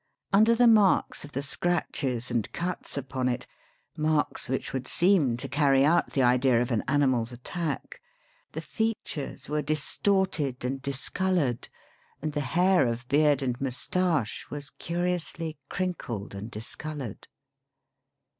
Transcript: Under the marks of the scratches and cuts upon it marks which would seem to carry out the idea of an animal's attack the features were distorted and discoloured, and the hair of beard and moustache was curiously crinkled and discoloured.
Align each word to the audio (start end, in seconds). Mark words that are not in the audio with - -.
Under 0.33 0.55
the 0.55 0.65
marks 0.65 1.23
of 1.23 1.33
the 1.33 1.43
scratches 1.43 2.31
and 2.31 2.51
cuts 2.53 2.97
upon 2.97 3.29
it 3.29 3.45
marks 3.95 4.49
which 4.49 4.73
would 4.73 4.87
seem 4.87 5.37
to 5.37 5.47
carry 5.47 5.85
out 5.85 6.13
the 6.13 6.23
idea 6.23 6.59
of 6.59 6.71
an 6.71 6.83
animal's 6.87 7.31
attack 7.31 8.01
the 8.53 8.61
features 8.61 9.47
were 9.47 9.61
distorted 9.61 10.65
and 10.65 10.81
discoloured, 10.81 11.69
and 12.19 12.33
the 12.33 12.41
hair 12.41 12.87
of 12.87 13.07
beard 13.09 13.43
and 13.43 13.61
moustache 13.61 14.47
was 14.49 14.71
curiously 14.71 15.59
crinkled 15.69 16.33
and 16.33 16.49
discoloured. 16.49 17.27